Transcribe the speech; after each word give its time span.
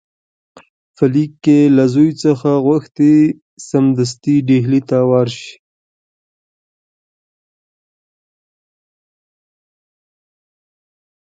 په 0.95 1.05
لیک 1.13 1.31
کې 1.43 1.57
له 1.77 1.85
زوی 1.93 2.09
څخه 2.23 2.49
غوښتي 2.65 3.13
سمدستي 3.67 4.35
ډهلي 4.47 4.81
ته 4.89 4.97
ورشي. 5.09 5.55